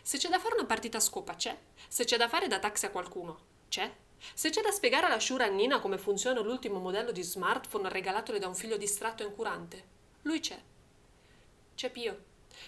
Se 0.00 0.16
c'è 0.16 0.30
da 0.30 0.38
fare 0.38 0.54
una 0.54 0.64
partita 0.64 0.96
a 0.96 1.00
scopa, 1.02 1.34
c'è. 1.34 1.54
Se 1.86 2.04
c'è 2.04 2.16
da 2.16 2.30
fare 2.30 2.48
da 2.48 2.58
taxi 2.58 2.86
a 2.86 2.90
qualcuno, 2.90 3.38
c'è. 3.68 3.92
Se 4.32 4.48
c'è 4.48 4.62
da 4.62 4.70
spiegare 4.70 5.04
alla 5.04 5.20
Shura 5.20 5.44
Nina 5.48 5.80
come 5.80 5.98
funziona 5.98 6.40
l'ultimo 6.40 6.78
modello 6.78 7.12
di 7.12 7.22
smartphone 7.22 7.90
regalatole 7.90 8.38
da 8.38 8.48
un 8.48 8.54
figlio 8.54 8.78
distratto 8.78 9.22
e 9.22 9.26
incurante, 9.26 9.84
lui 10.22 10.40
c'è. 10.40 10.58
C'è 11.74 11.90
Pio, 11.90 12.24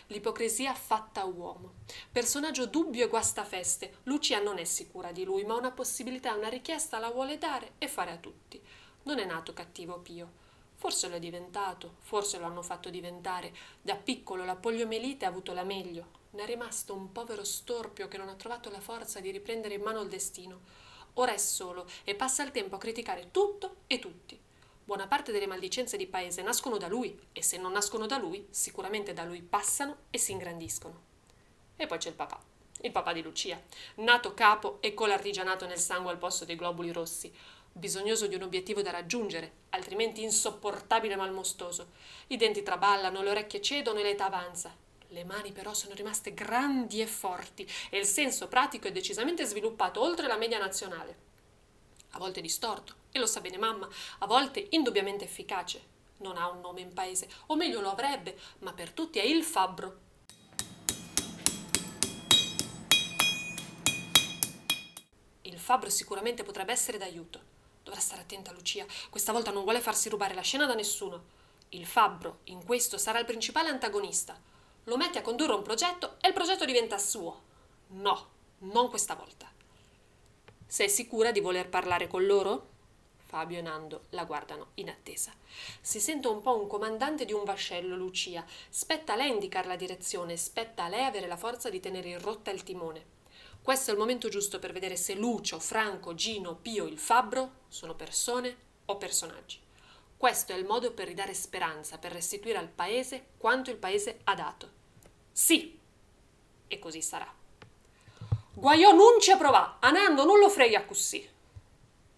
L'ipocrisia 0.08 0.74
fatta 0.74 1.24
uomo. 1.24 1.74
Personaggio 2.10 2.66
dubbio 2.66 3.04
e 3.04 3.08
guastafeste. 3.08 3.98
Lucia 4.04 4.40
non 4.40 4.58
è 4.58 4.64
sicura 4.64 5.12
di 5.12 5.24
lui, 5.24 5.44
ma 5.44 5.54
una 5.54 5.70
possibilità, 5.70 6.34
una 6.34 6.48
richiesta 6.48 6.98
la 6.98 7.10
vuole 7.10 7.38
dare 7.38 7.72
e 7.78 7.88
fare 7.88 8.10
a 8.10 8.16
tutti. 8.16 8.60
Non 9.04 9.18
è 9.18 9.24
nato 9.24 9.52
cattivo 9.52 9.98
Pio. 9.98 10.42
Forse 10.76 11.08
lo 11.08 11.16
è 11.16 11.18
diventato, 11.18 11.96
forse 12.00 12.38
lo 12.38 12.46
hanno 12.46 12.62
fatto 12.62 12.90
diventare. 12.90 13.54
Da 13.80 13.96
piccolo 13.96 14.44
la 14.44 14.56
poliomelite 14.56 15.24
ha 15.24 15.28
avuto 15.28 15.52
la 15.52 15.64
meglio. 15.64 16.22
Ne 16.30 16.42
è 16.42 16.46
rimasto 16.46 16.94
un 16.94 17.12
povero 17.12 17.44
storpio 17.44 18.08
che 18.08 18.18
non 18.18 18.28
ha 18.28 18.34
trovato 18.34 18.70
la 18.70 18.80
forza 18.80 19.20
di 19.20 19.30
riprendere 19.30 19.74
in 19.74 19.82
mano 19.82 20.00
il 20.00 20.08
destino. 20.08 20.60
Ora 21.14 21.32
è 21.32 21.38
solo 21.38 21.86
e 22.02 22.14
passa 22.14 22.42
il 22.42 22.50
tempo 22.50 22.74
a 22.74 22.78
criticare 22.78 23.30
tutto 23.30 23.76
e 23.86 23.98
tutti. 23.98 24.38
Buona 24.86 25.06
parte 25.06 25.32
delle 25.32 25.46
maldicenze 25.46 25.96
di 25.96 26.06
paese 26.06 26.42
nascono 26.42 26.76
da 26.76 26.88
lui 26.88 27.18
e 27.32 27.42
se 27.42 27.56
non 27.56 27.72
nascono 27.72 28.04
da 28.04 28.18
lui, 28.18 28.46
sicuramente 28.50 29.14
da 29.14 29.24
lui 29.24 29.40
passano 29.40 29.96
e 30.10 30.18
si 30.18 30.32
ingrandiscono. 30.32 31.00
E 31.74 31.86
poi 31.86 31.96
c'è 31.96 32.10
il 32.10 32.14
papà, 32.14 32.38
il 32.82 32.90
papà 32.90 33.14
di 33.14 33.22
Lucia, 33.22 33.58
nato 33.96 34.34
capo 34.34 34.82
e 34.82 34.92
colartigianato 34.92 35.64
nel 35.64 35.78
sangue 35.78 36.10
al 36.10 36.18
posto 36.18 36.44
dei 36.44 36.56
globuli 36.56 36.92
rossi, 36.92 37.32
bisognoso 37.72 38.26
di 38.26 38.34
un 38.34 38.42
obiettivo 38.42 38.82
da 38.82 38.90
raggiungere, 38.90 39.52
altrimenti 39.70 40.22
insopportabile 40.22 41.14
e 41.14 41.16
malmostoso. 41.16 41.92
I 42.26 42.36
denti 42.36 42.62
traballano, 42.62 43.22
le 43.22 43.30
orecchie 43.30 43.62
cedono 43.62 44.00
e 44.00 44.02
l'età 44.02 44.26
avanza. 44.26 44.76
Le 45.08 45.24
mani 45.24 45.50
però 45.52 45.72
sono 45.72 45.94
rimaste 45.94 46.34
grandi 46.34 47.00
e 47.00 47.06
forti 47.06 47.66
e 47.88 47.96
il 47.96 48.04
senso 48.04 48.48
pratico 48.48 48.86
è 48.86 48.92
decisamente 48.92 49.46
sviluppato 49.46 50.02
oltre 50.02 50.26
la 50.26 50.36
media 50.36 50.58
nazionale 50.58 51.32
a 52.14 52.18
volte 52.18 52.40
distorto, 52.40 52.94
e 53.10 53.18
lo 53.18 53.26
sa 53.26 53.40
bene 53.40 53.58
mamma, 53.58 53.88
a 54.18 54.26
volte 54.26 54.66
indubbiamente 54.70 55.24
efficace. 55.24 55.92
Non 56.18 56.36
ha 56.36 56.48
un 56.48 56.60
nome 56.60 56.80
in 56.80 56.92
paese, 56.92 57.28
o 57.46 57.56
meglio 57.56 57.80
lo 57.80 57.90
avrebbe, 57.90 58.38
ma 58.60 58.72
per 58.72 58.92
tutti 58.92 59.18
è 59.18 59.24
il 59.24 59.42
fabbro. 59.42 60.02
Il 65.42 65.58
fabbro 65.58 65.90
sicuramente 65.90 66.42
potrebbe 66.44 66.72
essere 66.72 66.98
d'aiuto. 66.98 67.52
Dovrà 67.82 68.00
stare 68.00 68.22
attenta 68.22 68.52
Lucia, 68.52 68.86
questa 69.10 69.32
volta 69.32 69.50
non 69.50 69.64
vuole 69.64 69.80
farsi 69.80 70.08
rubare 70.08 70.34
la 70.34 70.40
scena 70.40 70.66
da 70.66 70.74
nessuno. 70.74 71.32
Il 71.70 71.86
fabbro, 71.86 72.40
in 72.44 72.64
questo, 72.64 72.96
sarà 72.96 73.18
il 73.18 73.24
principale 73.24 73.68
antagonista. 73.68 74.40
Lo 74.84 74.96
mette 74.96 75.18
a 75.18 75.22
condurre 75.22 75.54
un 75.54 75.62
progetto 75.62 76.16
e 76.20 76.28
il 76.28 76.34
progetto 76.34 76.64
diventa 76.64 76.98
suo. 76.98 77.42
No, 77.88 78.28
non 78.58 78.88
questa 78.88 79.14
volta. 79.14 79.52
Sei 80.74 80.90
sicura 80.90 81.30
di 81.30 81.38
voler 81.38 81.68
parlare 81.68 82.08
con 82.08 82.26
loro? 82.26 82.70
Fabio 83.14 83.58
e 83.58 83.62
Nando 83.62 84.06
la 84.08 84.24
guardano 84.24 84.70
in 84.74 84.88
attesa. 84.88 85.32
Si 85.80 86.00
sente 86.00 86.26
un 86.26 86.40
po' 86.40 86.60
un 86.60 86.66
comandante 86.66 87.24
di 87.24 87.32
un 87.32 87.44
vascello, 87.44 87.94
Lucia. 87.94 88.44
Spetta 88.70 89.12
a 89.12 89.16
lei 89.16 89.30
indicare 89.30 89.68
la 89.68 89.76
direzione, 89.76 90.36
spetta 90.36 90.82
a 90.82 90.88
lei 90.88 91.04
avere 91.04 91.28
la 91.28 91.36
forza 91.36 91.70
di 91.70 91.78
tenere 91.78 92.08
in 92.08 92.20
rotta 92.20 92.50
il 92.50 92.64
timone. 92.64 93.04
Questo 93.62 93.90
è 93.90 93.92
il 93.92 94.00
momento 94.00 94.28
giusto 94.28 94.58
per 94.58 94.72
vedere 94.72 94.96
se 94.96 95.14
Lucio, 95.14 95.60
Franco, 95.60 96.16
Gino, 96.16 96.56
Pio, 96.56 96.86
il 96.86 96.98
Fabbro 96.98 97.52
sono 97.68 97.94
persone 97.94 98.56
o 98.86 98.96
personaggi. 98.96 99.60
Questo 100.16 100.54
è 100.54 100.56
il 100.56 100.64
modo 100.64 100.90
per 100.90 101.06
ridare 101.06 101.34
speranza, 101.34 101.98
per 101.98 102.10
restituire 102.10 102.58
al 102.58 102.66
paese 102.66 103.26
quanto 103.38 103.70
il 103.70 103.76
paese 103.76 104.22
ha 104.24 104.34
dato. 104.34 104.68
Sì! 105.30 105.78
E 106.66 106.78
così 106.80 107.00
sarà. 107.00 107.42
Guaiò 108.56 108.92
non 108.92 109.20
ci 109.20 109.36
provà, 109.36 109.78
a 109.80 109.90
Nando 109.90 110.24
non 110.24 110.38
lo 110.38 110.48
frega 110.48 110.84
così. 110.84 111.28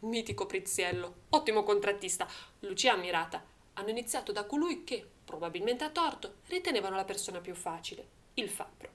Mitico 0.01 0.45
Prizziello, 0.45 1.15
ottimo 1.31 1.63
contrattista, 1.63 2.29
Lucia 2.61 2.93
ammirata. 2.93 3.43
Hanno 3.73 3.89
iniziato 3.89 4.33
da 4.33 4.45
colui 4.45 4.85
che, 4.85 5.03
probabilmente 5.25 5.85
a 5.85 5.89
torto, 5.89 6.35
ritenevano 6.49 6.95
la 6.95 7.05
persona 7.05 7.41
più 7.41 7.55
facile, 7.55 8.07
il 8.35 8.51
fabbro. 8.51 8.91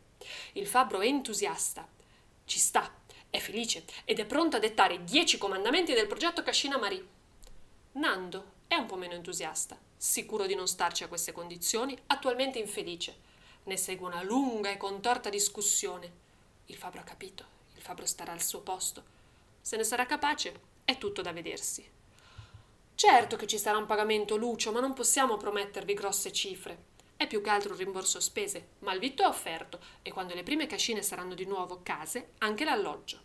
Il 0.53 0.67
fabbro 0.67 1.01
è 1.01 1.07
entusiasta, 1.07 1.88
ci 2.45 2.60
sta, 2.60 2.93
è 3.31 3.39
felice 3.39 3.86
ed 4.05 4.19
è 4.19 4.25
pronto 4.25 4.57
a 4.57 4.60
dettare 4.60 4.93
i 4.93 5.03
dieci 5.03 5.39
comandamenti 5.39 5.93
del 5.93 6.05
progetto 6.05 6.43
Cascina 6.43 6.77
Marie. 6.77 7.07
Nando 7.93 8.51
è 8.67 8.75
un 8.75 8.86
po' 8.86 8.98
meno 8.98 9.13
entusiasta, 9.13 9.79
sicuro 9.98 10.45
di 10.45 10.53
non 10.53 10.67
starci 10.67 11.03
a 11.03 11.07
queste 11.07 11.31
condizioni, 11.31 11.98
attualmente 12.05 12.60
infelice. 12.60 13.15
Ne 13.63 13.77
segue 13.77 14.07
una 14.07 14.21
lunga 14.21 14.69
e 14.69 14.77
contorta 14.77 15.29
discussione. 15.29 16.29
Il 16.72 16.78
fabbro 16.78 17.01
ha 17.01 17.04
capito, 17.04 17.46
il 17.75 17.82
fabbro 17.82 18.06
starà 18.06 18.32
al 18.32 18.42
suo 18.42 18.62
posto. 18.62 19.04
Se 19.60 19.75
ne 19.75 19.84
sarà 19.84 20.06
capace, 20.06 20.58
è 20.86 20.98
tutto 20.98 21.22
da 21.22 21.34
vedersi. 21.34 21.86
Certo 22.96 23.36
che 23.36 23.46
ci 23.46 23.58
sarà 23.58 23.78
un 23.78 23.86
pagamento, 23.86 24.38
Lucio, 24.38 24.72
ma 24.72 24.80
non 24.80 24.94
possiamo 24.94 25.36
promettervi 25.36 25.94
grosse 25.94 26.32
cifre. 26.32 26.86
È 27.18 27.28
più 27.28 27.42
che 27.42 27.50
altro 27.50 27.74
un 27.74 27.78
rimborso 27.78 28.22
spese, 28.22 28.70
ma 28.80 28.94
il 28.94 29.01
vitto 29.01 29.22
è 29.22 29.25
offerto 29.25 29.82
e 30.01 30.13
quando 30.13 30.34
le 30.34 30.44
prime 30.44 30.66
cascine 30.66 31.01
saranno 31.01 31.34
di 31.34 31.44
nuovo 31.44 31.82
case, 31.84 32.30
anche 32.38 32.63
l'alloggio. 32.63 33.20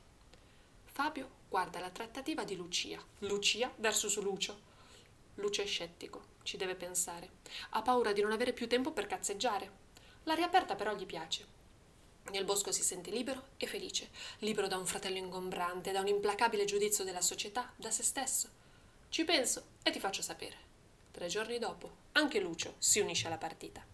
Fabio 0.86 1.30
guarda 1.48 1.78
la 1.78 1.90
trattativa 1.90 2.42
di 2.42 2.56
Lucia. 2.56 3.00
Lucia 3.20 3.72
versus 3.76 4.18
Lucio. 4.18 4.60
Lucio 5.36 5.62
è 5.62 5.66
scettico, 5.66 6.20
ci 6.42 6.56
deve 6.56 6.74
pensare. 6.74 7.30
Ha 7.70 7.82
paura 7.82 8.12
di 8.12 8.22
non 8.22 8.32
avere 8.32 8.52
più 8.52 8.66
tempo 8.66 8.90
per 8.90 9.06
cazzeggiare. 9.06 9.70
L'aria 10.24 10.46
aperta 10.46 10.74
però 10.74 10.96
gli 10.96 11.06
piace. 11.06 11.54
Nel 12.30 12.44
bosco 12.44 12.72
si 12.72 12.82
sente 12.82 13.10
libero 13.10 13.50
e 13.56 13.66
felice, 13.66 14.10
libero 14.38 14.66
da 14.66 14.76
un 14.76 14.86
fratello 14.86 15.16
ingombrante, 15.16 15.92
da 15.92 16.00
un 16.00 16.08
implacabile 16.08 16.64
giudizio 16.64 17.04
della 17.04 17.20
società, 17.20 17.72
da 17.76 17.90
se 17.90 18.02
stesso. 18.02 18.48
Ci 19.08 19.24
penso 19.24 19.64
e 19.82 19.90
ti 19.90 20.00
faccio 20.00 20.22
sapere. 20.22 20.56
Tre 21.12 21.28
giorni 21.28 21.58
dopo, 21.58 21.90
anche 22.12 22.40
Lucio 22.40 22.74
si 22.78 22.98
unisce 22.98 23.28
alla 23.28 23.38
partita. 23.38 23.84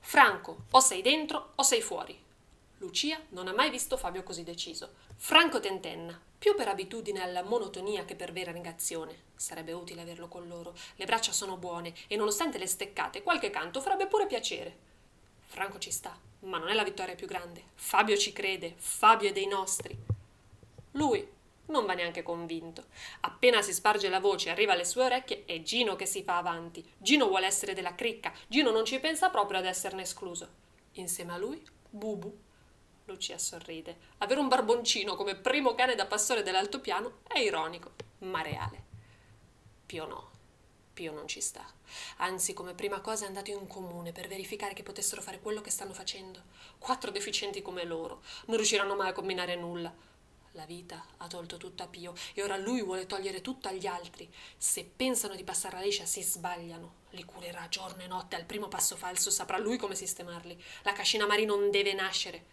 Franco, 0.00 0.64
o 0.70 0.80
sei 0.80 1.02
dentro 1.02 1.52
o 1.56 1.62
sei 1.62 1.80
fuori. 1.80 2.26
Lucia 2.78 3.20
non 3.30 3.48
ha 3.48 3.52
mai 3.52 3.70
visto 3.70 3.96
Fabio 3.96 4.22
così 4.22 4.44
deciso. 4.44 4.94
Franco 5.16 5.58
tentenna, 5.58 6.20
più 6.38 6.54
per 6.54 6.68
abitudine 6.68 7.20
alla 7.22 7.42
monotonia 7.42 8.04
che 8.04 8.14
per 8.14 8.30
vera 8.30 8.52
negazione. 8.52 9.24
Sarebbe 9.34 9.72
utile 9.72 10.02
averlo 10.02 10.28
con 10.28 10.46
loro. 10.46 10.74
Le 10.94 11.04
braccia 11.04 11.32
sono 11.32 11.56
buone 11.56 11.92
e 12.06 12.14
nonostante 12.14 12.58
le 12.58 12.66
steccate, 12.66 13.22
qualche 13.22 13.50
canto 13.50 13.80
farebbe 13.80 14.06
pure 14.06 14.26
piacere. 14.26 14.86
Franco 15.40 15.78
ci 15.78 15.90
sta, 15.90 16.16
ma 16.40 16.58
non 16.58 16.68
è 16.68 16.74
la 16.74 16.84
vittoria 16.84 17.14
più 17.14 17.26
grande. 17.26 17.62
Fabio 17.74 18.16
ci 18.16 18.32
crede, 18.32 18.74
Fabio 18.76 19.28
è 19.28 19.32
dei 19.32 19.46
nostri. 19.46 19.96
Lui 20.92 21.26
non 21.66 21.86
va 21.86 21.94
neanche 21.94 22.22
convinto. 22.22 22.86
Appena 23.20 23.62
si 23.62 23.72
sparge 23.72 24.08
la 24.08 24.20
voce 24.20 24.50
arriva 24.50 24.72
alle 24.72 24.84
sue 24.84 25.04
orecchie, 25.04 25.44
è 25.44 25.62
Gino 25.62 25.96
che 25.96 26.06
si 26.06 26.22
fa 26.22 26.36
avanti. 26.36 26.84
Gino 26.98 27.28
vuole 27.28 27.46
essere 27.46 27.74
della 27.74 27.94
cricca, 27.94 28.32
Gino 28.46 28.70
non 28.70 28.84
ci 28.84 28.98
pensa 29.00 29.30
proprio 29.30 29.58
ad 29.58 29.66
esserne 29.66 30.02
escluso. 30.02 30.48
Insieme 30.92 31.32
a 31.32 31.38
lui, 31.38 31.62
Bubu. 31.90 32.46
Lucia 33.04 33.38
sorride. 33.38 33.96
Avere 34.18 34.40
un 34.40 34.48
barboncino 34.48 35.14
come 35.14 35.34
primo 35.34 35.74
cane 35.74 35.94
da 35.94 36.06
pastore 36.06 36.42
dell'altopiano 36.42 37.20
è 37.26 37.38
ironico, 37.38 37.92
ma 38.18 38.42
reale. 38.42 38.84
Pio 39.86 40.06
no. 40.06 40.30
Pio 40.92 41.12
non 41.12 41.26
ci 41.26 41.40
sta. 41.40 41.64
Anzi, 42.18 42.52
come 42.52 42.74
prima 42.74 43.00
cosa 43.00 43.24
è 43.24 43.28
andato 43.28 43.50
in 43.50 43.66
comune 43.66 44.12
per 44.12 44.28
verificare 44.28 44.74
che 44.74 44.82
potessero 44.82 45.22
fare 45.22 45.40
quello 45.40 45.60
che 45.60 45.70
stanno 45.70 45.92
facendo. 45.92 46.42
Quattro 46.78 47.10
deficienti 47.10 47.62
come 47.62 47.84
loro. 47.84 48.22
Non 48.46 48.56
riusciranno 48.56 48.94
mai 48.94 49.08
a 49.08 49.12
combinare 49.12 49.56
nulla. 49.56 49.92
La 50.52 50.64
vita 50.64 51.04
ha 51.18 51.26
tolto 51.26 51.56
tutto 51.56 51.82
a 51.82 51.86
Pio 51.86 52.14
e 52.34 52.42
ora 52.42 52.56
lui 52.56 52.82
vuole 52.82 53.06
togliere 53.06 53.40
tutto 53.40 53.68
agli 53.68 53.86
altri. 53.86 54.28
Se 54.56 54.84
pensano 54.84 55.34
di 55.34 55.44
passare 55.44 55.76
la 55.76 55.82
liscia 55.82 56.04
si 56.04 56.22
sbagliano. 56.22 57.06
Li 57.10 57.24
curerà 57.24 57.68
giorno 57.68 58.02
e 58.02 58.06
notte, 58.06 58.36
al 58.36 58.44
primo 58.44 58.68
passo 58.68 58.96
falso 58.96 59.30
saprà 59.30 59.58
lui 59.58 59.76
come 59.76 59.94
sistemarli. 59.94 60.60
La 60.82 60.92
cascina 60.92 61.26
Mari 61.26 61.44
non 61.44 61.70
deve 61.70 61.94
nascere. 61.94 62.44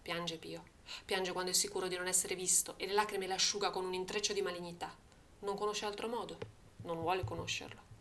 Piange 0.00 0.36
Pio. 0.38 0.64
Piange 1.04 1.32
quando 1.32 1.50
è 1.50 1.54
sicuro 1.54 1.88
di 1.88 1.96
non 1.96 2.06
essere 2.06 2.34
visto 2.34 2.74
e 2.76 2.86
le 2.86 2.92
lacrime 2.92 3.26
le 3.26 3.34
asciuga 3.34 3.70
con 3.70 3.84
un 3.84 3.94
intreccio 3.94 4.32
di 4.32 4.42
malignità. 4.42 4.94
Non 5.40 5.56
conosce 5.56 5.84
altro 5.84 6.08
modo 6.08 6.60
non 6.82 7.00
vuole 7.00 7.24
conoscerlo. 7.24 7.91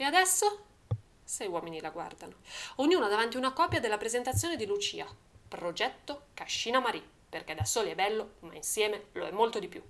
E 0.00 0.04
adesso? 0.04 0.66
Sei 1.24 1.48
uomini 1.48 1.80
la 1.80 1.90
guardano, 1.90 2.36
ognuno 2.76 3.08
davanti 3.08 3.34
a 3.34 3.40
una 3.40 3.52
copia 3.52 3.80
della 3.80 3.96
presentazione 3.96 4.54
di 4.54 4.64
Lucia. 4.64 5.04
Progetto 5.48 6.26
Cascina 6.34 6.78
Marie, 6.78 7.02
perché 7.28 7.56
da 7.56 7.64
soli 7.64 7.90
è 7.90 7.96
bello, 7.96 8.34
ma 8.42 8.54
insieme 8.54 9.06
lo 9.14 9.26
è 9.26 9.32
molto 9.32 9.58
di 9.58 9.66
più. 9.66 9.82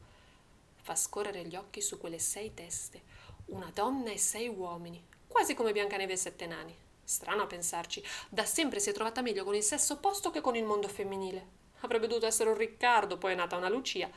Fa 0.80 0.96
scorrere 0.96 1.44
gli 1.44 1.56
occhi 1.56 1.82
su 1.82 1.98
quelle 1.98 2.18
sei 2.18 2.54
teste, 2.54 3.02
una 3.48 3.70
donna 3.74 4.10
e 4.10 4.16
sei 4.16 4.48
uomini, 4.48 5.06
quasi 5.26 5.52
come 5.52 5.72
Biancaneve 5.72 6.14
e 6.14 6.16
Sette 6.16 6.46
Nani. 6.46 6.74
Strano 7.04 7.42
a 7.42 7.46
pensarci, 7.46 8.02
da 8.30 8.46
sempre 8.46 8.80
si 8.80 8.88
è 8.88 8.94
trovata 8.94 9.20
meglio 9.20 9.44
con 9.44 9.54
il 9.54 9.62
sesso 9.62 9.92
opposto 9.92 10.30
che 10.30 10.40
con 10.40 10.56
il 10.56 10.64
mondo 10.64 10.88
femminile. 10.88 11.46
Avrebbe 11.80 12.06
dovuto 12.06 12.24
essere 12.24 12.48
un 12.48 12.56
Riccardo, 12.56 13.18
poi 13.18 13.32
è 13.32 13.36
nata 13.36 13.58
una 13.58 13.68
Lucia, 13.68 14.10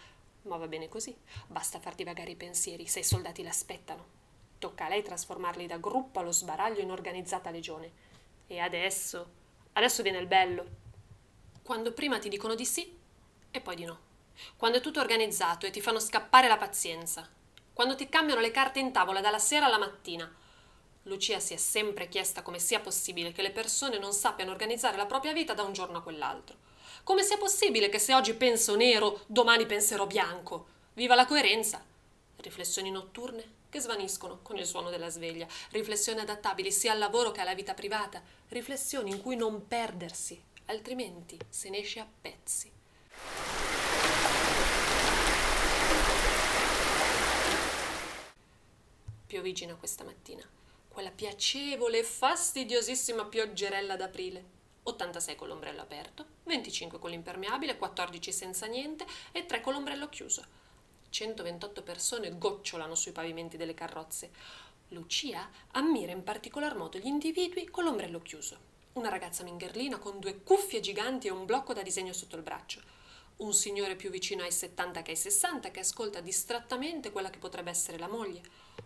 ma 0.44 0.56
va 0.56 0.70
bene 0.70 0.88
così, 0.88 1.14
basta 1.48 1.82
far 1.82 1.96
divagare 1.96 2.32
i 2.32 2.38
pensieri, 2.38 2.88
se 2.88 3.00
i 3.00 3.04
soldati 3.04 3.44
l'aspettano. 3.44 4.21
Tocca 4.62 4.86
a 4.86 4.90
lei 4.90 5.02
trasformarli 5.02 5.66
da 5.66 5.78
gruppo 5.78 6.20
allo 6.20 6.32
sbaraglio 6.32 6.82
in 6.82 6.92
organizzata 6.92 7.50
legione. 7.50 7.92
E 8.46 8.60
adesso, 8.60 9.26
adesso 9.74 10.04
viene 10.04 10.20
il 10.20 10.28
bello. 10.28 10.66
Quando 11.64 11.94
prima 11.94 12.20
ti 12.20 12.30
dicono 12.30 12.54
di 12.54 12.64
sì 12.64 12.96
e 13.50 13.60
poi 13.60 13.76
di 13.76 13.86
no. 13.86 14.00
Quando 14.58 14.78
è 14.78 14.82
tutto 14.82 15.00
organizzato 15.00 15.66
e 15.66 15.72
ti 15.72 15.82
fanno 15.82 16.00
scappare 16.00 16.48
la 16.48 16.58
pazienza. 16.58 17.28
Quando 17.74 17.96
ti 17.96 18.08
cambiano 18.08 18.40
le 18.40 18.52
carte 18.52 18.78
in 18.78 18.92
tavola 18.92 19.20
dalla 19.20 19.40
sera 19.40 19.66
alla 19.66 19.80
mattina. 19.80 20.32
Lucia 21.06 21.40
si 21.40 21.56
è 21.56 21.58
sempre 21.58 22.08
chiesta 22.08 22.44
come 22.44 22.60
sia 22.60 22.82
possibile 22.82 23.32
che 23.32 23.42
le 23.42 23.50
persone 23.50 23.98
non 23.98 24.14
sappiano 24.14 24.52
organizzare 24.52 24.96
la 24.96 25.08
propria 25.08 25.34
vita 25.34 25.56
da 25.56 25.64
un 25.64 25.74
giorno 25.74 25.98
a 25.98 26.04
quell'altro. 26.04 26.56
Come 27.04 27.24
sia 27.24 27.40
possibile 27.40 27.90
che 27.90 27.98
se 27.98 28.14
oggi 28.14 28.36
penso 28.36 28.76
nero, 28.76 29.22
domani 29.26 29.66
penserò 29.66 30.06
bianco? 30.06 30.68
Viva 30.94 31.16
la 31.16 31.26
coerenza! 31.26 31.84
Riflessioni 32.42 32.90
notturne 32.90 33.60
che 33.70 33.80
svaniscono 33.80 34.40
con 34.42 34.58
il 34.58 34.66
suono 34.66 34.90
della 34.90 35.10
sveglia, 35.10 35.48
riflessioni 35.70 36.20
adattabili 36.20 36.72
sia 36.72 36.92
al 36.92 36.98
lavoro 36.98 37.32
che 37.32 37.40
alla 37.40 37.54
vita 37.54 37.76
privata, 37.76 38.22
riflessioni 38.50 39.12
in 39.12 39.22
cui 39.22 39.36
non 39.36 39.68
perdersi, 39.68 40.42
altrimenti 40.66 41.38
se 41.48 41.70
ne 41.70 41.78
esce 41.78 42.00
a 42.00 42.08
pezzi. 42.22 42.72
Piovigina 49.28 49.76
questa 49.76 50.04
mattina, 50.04 50.44
quella 50.90 51.12
piacevole 51.12 52.00
e 52.00 52.04
fastidiosissima 52.04 53.26
pioggerella 53.26 53.96
d'aprile. 53.96 54.60
86 54.84 55.36
con 55.36 55.48
l'ombrello 55.48 55.82
aperto, 55.82 56.26
25 56.46 56.98
con 56.98 57.12
l'impermeabile, 57.12 57.78
14 57.78 58.32
senza 58.32 58.66
niente 58.66 59.06
e 59.32 59.46
3 59.46 59.62
con 59.62 59.74
l'ombrello 59.74 60.10
chiuso. 60.10 60.44
128 61.12 61.84
persone 61.84 62.38
gocciolano 62.38 62.96
sui 62.96 63.12
pavimenti 63.12 63.58
delle 63.58 63.74
carrozze. 63.74 64.32
Lucia 64.90 65.50
ammira 65.72 66.14
in 66.14 66.24
particolar 66.24 66.76
modo 66.76 66.98
gli 66.98 67.06
individui 67.06 67.70
con 67.70 67.84
l'ombrello 67.84 68.22
chiuso. 68.22 68.70
Una 68.94 69.10
ragazza 69.10 69.44
mingherlina 69.44 70.00
con 70.00 70.20
due 70.20 70.42
cuffie 70.42 70.80
giganti 70.80 71.28
e 71.28 71.32
un 71.32 71.46
blocco 71.46 71.74
da 71.74 71.82
disegno 71.82 72.14
sotto 72.14 72.38
il 72.38 72.44
braccio. 72.44 72.82
Un 73.38 73.54
signore 73.54 73.98
più 73.98 74.10
vicino 74.10 74.44
ai 74.44 74.54
70 74.54 75.02
che 75.02 75.12
ai 75.12 75.18
60 75.18 75.70
che 75.72 75.82
ascolta 75.82 76.22
distrattamente 76.22 77.12
quella 77.12 77.30
che 77.30 77.40
potrebbe 77.40 77.70
essere 77.70 77.98
la 77.98 78.08
moglie. 78.08 78.42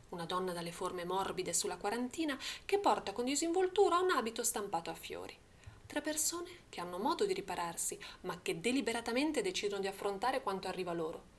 Una 0.10 0.26
donna 0.26 0.52
dalle 0.52 0.72
forme 0.72 1.06
morbide 1.06 1.54
sulla 1.54 1.78
quarantina 1.78 2.38
che 2.66 2.80
porta 2.80 3.14
con 3.14 3.26
disinvoltura 3.26 4.00
un 4.00 4.10
abito 4.12 4.44
stampato 4.44 4.90
a 4.90 4.96
fiori. 4.96 5.38
Tre 5.86 6.02
persone 6.02 6.64
che 6.70 6.82
hanno 6.82 6.98
modo 6.98 7.26
di 7.26 7.34
ripararsi, 7.34 8.00
ma 8.22 8.40
che 8.42 8.60
deliberatamente 8.60 9.44
decidono 9.44 9.82
di 9.82 9.88
affrontare 9.88 10.42
quanto 10.42 10.68
arriva 10.68 10.92
loro. 10.92 11.35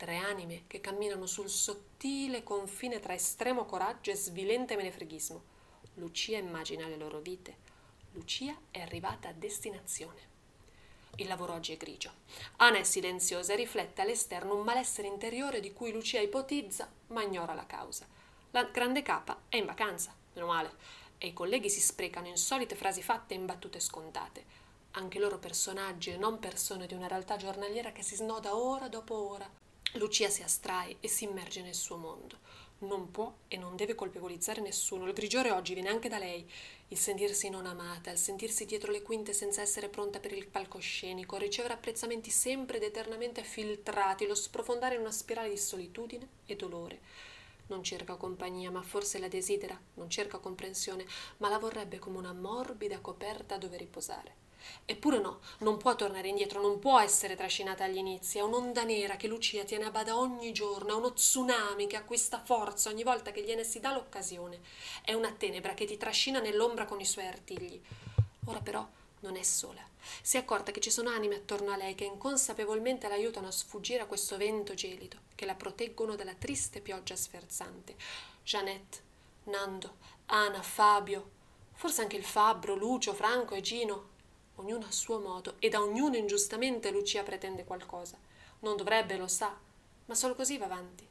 Tre 0.00 0.16
anime 0.16 0.62
che 0.66 0.80
camminano 0.80 1.26
sul 1.26 1.50
sottile 1.50 2.42
confine 2.42 3.00
tra 3.00 3.12
estremo 3.12 3.66
coraggio 3.66 4.10
e 4.10 4.14
svilente 4.14 4.74
menefreghismo. 4.74 5.42
Lucia 5.96 6.38
immagina 6.38 6.86
le 6.86 6.96
loro 6.96 7.18
vite. 7.18 7.54
Lucia 8.12 8.58
è 8.70 8.80
arrivata 8.80 9.28
a 9.28 9.34
destinazione. 9.34 10.28
Il 11.16 11.26
lavoro 11.26 11.52
oggi 11.52 11.74
è 11.74 11.76
grigio. 11.76 12.12
Ana 12.56 12.78
è 12.78 12.82
silenziosa 12.82 13.52
e 13.52 13.56
riflette 13.56 14.00
all'esterno 14.00 14.54
un 14.54 14.64
malessere 14.64 15.06
interiore 15.06 15.60
di 15.60 15.74
cui 15.74 15.92
Lucia 15.92 16.18
ipotizza, 16.18 16.90
ma 17.08 17.22
ignora 17.22 17.52
la 17.52 17.66
causa. 17.66 18.06
La 18.52 18.64
grande 18.64 19.02
capa 19.02 19.42
è 19.50 19.56
in 19.56 19.66
vacanza, 19.66 20.16
meno 20.32 20.46
male, 20.46 20.72
e 21.18 21.26
i 21.26 21.34
colleghi 21.34 21.68
si 21.68 21.82
sprecano 21.82 22.26
in 22.26 22.38
solite 22.38 22.74
frasi 22.74 23.02
fatte 23.02 23.34
e 23.34 23.36
in 23.36 23.44
battute 23.44 23.80
scontate. 23.80 24.44
Anche 24.92 25.18
loro 25.18 25.38
personaggi 25.38 26.08
e 26.08 26.16
non 26.16 26.38
persone 26.38 26.86
di 26.86 26.94
una 26.94 27.06
realtà 27.06 27.36
giornaliera 27.36 27.92
che 27.92 28.02
si 28.02 28.14
snoda 28.14 28.56
ora 28.56 28.88
dopo 28.88 29.28
ora. 29.28 29.59
Lucia 29.94 30.28
si 30.28 30.42
astrae 30.42 30.96
e 31.00 31.08
si 31.08 31.24
immerge 31.24 31.62
nel 31.62 31.74
suo 31.74 31.96
mondo 31.96 32.38
non 32.80 33.10
può 33.10 33.34
e 33.48 33.56
non 33.56 33.76
deve 33.76 33.94
colpevolizzare 33.94 34.60
nessuno. 34.60 35.06
Il 35.06 35.12
grigiore 35.12 35.50
oggi 35.50 35.74
viene 35.74 35.88
anche 35.88 36.08
da 36.08 36.18
lei. 36.18 36.48
Il 36.88 36.96
sentirsi 36.96 37.48
non 37.50 37.66
amata, 37.66 38.10
il 38.10 38.18
sentirsi 38.18 38.64
dietro 38.64 38.90
le 38.90 39.02
quinte 39.02 39.32
senza 39.32 39.60
essere 39.60 39.88
pronta 39.88 40.18
per 40.18 40.32
il 40.32 40.46
palcoscenico, 40.46 41.36
ricevere 41.36 41.74
apprezzamenti 41.74 42.30
sempre 42.30 42.78
ed 42.78 42.84
eternamente 42.84 43.44
filtrati, 43.44 44.26
lo 44.26 44.34
sprofondare 44.34 44.94
in 44.94 45.02
una 45.02 45.12
spirale 45.12 45.50
di 45.50 45.58
solitudine 45.58 46.26
e 46.46 46.56
dolore. 46.56 47.00
Non 47.66 47.84
cerca 47.84 48.16
compagnia, 48.16 48.70
ma 48.70 48.82
forse 48.82 49.18
la 49.18 49.28
desidera, 49.28 49.78
non 49.94 50.10
cerca 50.10 50.38
comprensione, 50.38 51.06
ma 51.36 51.48
la 51.48 51.58
vorrebbe 51.58 51.98
come 51.98 52.18
una 52.18 52.32
morbida 52.32 52.98
coperta 52.98 53.58
dove 53.58 53.76
riposare. 53.76 54.48
Eppure 54.84 55.18
no, 55.18 55.40
non 55.58 55.76
può 55.76 55.94
tornare 55.94 56.28
indietro, 56.28 56.60
non 56.60 56.78
può 56.78 56.98
essere 57.00 57.36
trascinata 57.36 57.84
agli 57.84 57.96
inizi. 57.96 58.38
È 58.38 58.42
un'onda 58.42 58.82
nera 58.84 59.16
che 59.16 59.28
Lucia 59.28 59.64
tiene 59.64 59.84
a 59.84 59.90
bada 59.90 60.18
ogni 60.18 60.52
giorno, 60.52 60.92
è 60.92 60.96
uno 60.96 61.12
tsunami 61.12 61.86
che 61.86 61.96
acquista 61.96 62.40
forza 62.42 62.90
ogni 62.90 63.02
volta 63.02 63.30
che 63.30 63.42
gliene 63.42 63.64
si 63.64 63.80
dà 63.80 63.92
l'occasione. 63.92 64.60
È 65.02 65.12
una 65.12 65.32
tenebra 65.32 65.74
che 65.74 65.84
ti 65.84 65.96
trascina 65.96 66.40
nell'ombra 66.40 66.84
con 66.84 67.00
i 67.00 67.06
suoi 67.06 67.26
artigli. 67.26 67.80
Ora 68.46 68.60
però 68.60 68.86
non 69.20 69.36
è 69.36 69.42
sola. 69.42 69.86
Si 70.22 70.36
è 70.36 70.40
accorta 70.40 70.72
che 70.72 70.80
ci 70.80 70.90
sono 70.90 71.10
anime 71.10 71.36
attorno 71.36 71.70
a 71.70 71.76
lei 71.76 71.94
che 71.94 72.04
inconsapevolmente 72.04 73.08
l'aiutano 73.08 73.48
a 73.48 73.52
sfuggire 73.52 74.02
a 74.02 74.06
questo 74.06 74.36
vento 74.36 74.74
gelido, 74.74 75.18
che 75.34 75.44
la 75.46 75.54
proteggono 75.54 76.16
dalla 76.16 76.34
triste 76.34 76.80
pioggia 76.80 77.16
sferzante. 77.16 77.96
Jeannette, 78.42 78.98
Nando, 79.44 79.96
Ana, 80.26 80.62
Fabio, 80.62 81.30
forse 81.74 82.02
anche 82.02 82.16
il 82.16 82.24
Fabbro, 82.24 82.74
Lucio, 82.74 83.14
Franco 83.14 83.54
e 83.54 83.60
Gino, 83.60 84.09
ognuno 84.60 84.86
a 84.86 84.92
suo 84.92 85.18
modo, 85.18 85.56
e 85.58 85.68
da 85.68 85.80
ognuno 85.80 86.16
ingiustamente 86.16 86.90
Lucia 86.90 87.22
pretende 87.22 87.64
qualcosa. 87.64 88.16
Non 88.60 88.76
dovrebbe, 88.76 89.16
lo 89.16 89.26
sa, 89.26 89.56
ma 90.06 90.14
solo 90.14 90.34
così 90.34 90.56
va 90.58 90.66
avanti. 90.66 91.06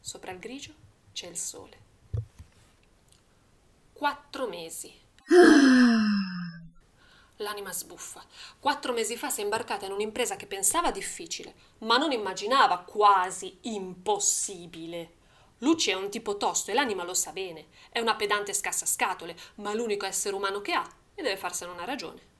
Sopra 0.00 0.30
il 0.30 0.38
grigio 0.38 0.72
c'è 1.12 1.26
il 1.26 1.36
sole. 1.36 1.80
Quattro 3.92 4.46
mesi. 4.48 4.92
L'anima 7.36 7.72
sbuffa. 7.72 8.24
Quattro 8.58 8.92
mesi 8.92 9.16
fa 9.16 9.30
si 9.30 9.40
è 9.40 9.44
imbarcata 9.44 9.86
in 9.86 9.92
un'impresa 9.92 10.36
che 10.36 10.46
pensava 10.46 10.90
difficile, 10.90 11.54
ma 11.78 11.96
non 11.96 12.12
immaginava 12.12 12.78
quasi 12.78 13.58
impossibile. 13.62 15.20
Lucia 15.58 15.92
è 15.92 15.94
un 15.94 16.10
tipo 16.10 16.36
tosto 16.36 16.70
e 16.70 16.74
l'anima 16.74 17.04
lo 17.04 17.14
sa 17.14 17.30
bene. 17.30 17.66
È 17.90 18.00
una 18.00 18.16
pedante 18.16 18.52
scassaschatole, 18.52 19.36
ma 19.56 19.72
l'unico 19.72 20.06
essere 20.06 20.34
umano 20.34 20.60
che 20.60 20.72
ha 20.72 20.88
e 21.14 21.22
deve 21.22 21.36
farsene 21.36 21.70
una 21.70 21.84
ragione. 21.84 22.31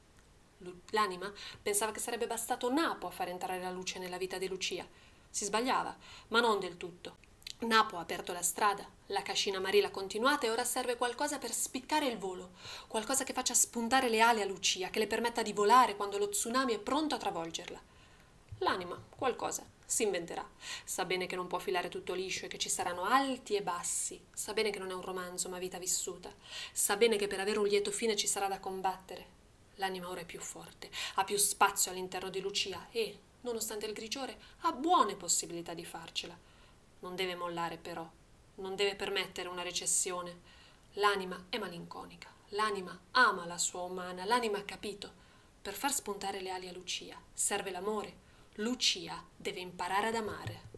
L'anima 0.90 1.32
pensava 1.60 1.92
che 1.92 2.00
sarebbe 2.00 2.26
bastato 2.26 2.70
Napo 2.70 3.06
a 3.06 3.10
far 3.10 3.28
entrare 3.28 3.60
la 3.60 3.70
luce 3.70 3.98
nella 3.98 4.18
vita 4.18 4.38
di 4.38 4.48
Lucia. 4.48 4.86
Si 5.30 5.44
sbagliava, 5.44 5.96
ma 6.28 6.40
non 6.40 6.60
del 6.60 6.76
tutto. 6.76 7.16
Napo 7.60 7.96
ha 7.96 8.00
aperto 8.00 8.32
la 8.32 8.42
strada, 8.42 8.84
la 9.06 9.22
cascina 9.22 9.60
marina 9.60 9.90
continuata 9.90 10.46
e 10.46 10.50
ora 10.50 10.64
serve 10.64 10.96
qualcosa 10.96 11.38
per 11.38 11.52
spiccare 11.52 12.06
il 12.06 12.18
volo, 12.18 12.50
qualcosa 12.88 13.22
che 13.22 13.32
faccia 13.32 13.54
spuntare 13.54 14.08
le 14.08 14.20
ali 14.20 14.40
a 14.40 14.46
Lucia, 14.46 14.90
che 14.90 14.98
le 14.98 15.06
permetta 15.06 15.42
di 15.42 15.52
volare 15.52 15.94
quando 15.94 16.18
lo 16.18 16.28
tsunami 16.28 16.74
è 16.74 16.78
pronto 16.78 17.14
a 17.14 17.18
travolgerla. 17.18 17.80
L'anima, 18.58 19.00
qualcosa, 19.16 19.64
si 19.84 20.02
inventerà. 20.02 20.48
Sa 20.84 21.04
bene 21.04 21.26
che 21.26 21.36
non 21.36 21.46
può 21.46 21.58
filare 21.58 21.88
tutto 21.88 22.14
liscio 22.14 22.46
e 22.46 22.48
che 22.48 22.58
ci 22.58 22.68
saranno 22.68 23.04
alti 23.04 23.54
e 23.54 23.62
bassi. 23.62 24.20
Sa 24.32 24.52
bene 24.52 24.70
che 24.70 24.78
non 24.78 24.90
è 24.90 24.94
un 24.94 25.02
romanzo, 25.02 25.48
ma 25.48 25.58
vita 25.58 25.78
vissuta. 25.78 26.34
Sa 26.72 26.96
bene 26.96 27.16
che 27.16 27.26
per 27.26 27.40
avere 27.40 27.58
un 27.58 27.66
lieto 27.66 27.90
fine 27.92 28.16
ci 28.16 28.26
sarà 28.26 28.48
da 28.48 28.58
combattere, 28.58 29.26
L'anima 29.82 30.08
ora 30.08 30.20
è 30.20 30.24
più 30.24 30.38
forte, 30.38 30.88
ha 31.14 31.24
più 31.24 31.36
spazio 31.36 31.90
all'interno 31.90 32.30
di 32.30 32.40
Lucia 32.40 32.86
e, 32.92 33.18
nonostante 33.40 33.84
il 33.86 33.92
grigiore, 33.92 34.38
ha 34.60 34.70
buone 34.70 35.16
possibilità 35.16 35.74
di 35.74 35.84
farcela. 35.84 36.38
Non 37.00 37.16
deve 37.16 37.34
mollare 37.34 37.78
però, 37.78 38.08
non 38.56 38.76
deve 38.76 38.94
permettere 38.94 39.48
una 39.48 39.62
recessione. 39.62 40.40
L'anima 40.92 41.46
è 41.48 41.58
malinconica, 41.58 42.32
l'anima 42.50 42.96
ama 43.10 43.44
la 43.44 43.58
sua 43.58 43.82
umana, 43.82 44.24
l'anima 44.24 44.58
ha 44.58 44.62
capito. 44.62 45.10
Per 45.60 45.74
far 45.74 45.92
spuntare 45.92 46.40
le 46.40 46.50
ali 46.50 46.68
a 46.68 46.72
Lucia 46.72 47.20
serve 47.32 47.72
l'amore. 47.72 48.14
Lucia 48.56 49.20
deve 49.36 49.58
imparare 49.58 50.06
ad 50.06 50.14
amare. 50.14 50.70